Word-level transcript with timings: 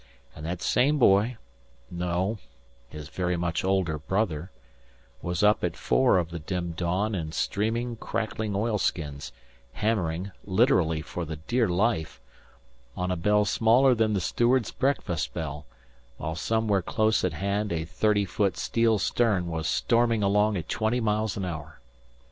And 0.35 0.43
that 0.47 0.63
same 0.63 0.97
boy 0.97 1.37
no, 1.91 2.39
his 2.89 3.07
very 3.07 3.37
much 3.37 3.63
older 3.63 3.99
brother 3.99 4.49
was 5.21 5.43
up 5.43 5.63
at 5.63 5.77
four 5.77 6.17
of 6.17 6.31
the 6.31 6.39
dim 6.39 6.71
dawn 6.71 7.13
in 7.13 7.33
streaming, 7.33 7.97
crackling 7.97 8.55
oilskins, 8.55 9.31
hammering, 9.73 10.31
literally 10.43 11.03
for 11.03 11.23
the 11.23 11.35
dear 11.35 11.67
life, 11.69 12.19
on 12.97 13.11
a 13.11 13.15
bell 13.15 13.45
smaller 13.45 13.93
than 13.93 14.13
the 14.13 14.21
steward's 14.21 14.71
breakfast 14.71 15.35
bell, 15.35 15.67
while 16.17 16.33
somewhere 16.33 16.81
close 16.81 17.23
at 17.23 17.33
hand 17.33 17.71
a 17.71 17.85
thirty 17.85 18.25
foot 18.25 18.57
steel 18.57 18.97
stem 18.97 19.45
was 19.45 19.67
storming 19.67 20.23
along 20.23 20.57
at 20.57 20.67
twenty 20.67 20.99
miles 20.99 21.37
an 21.37 21.45
hour! 21.45 21.79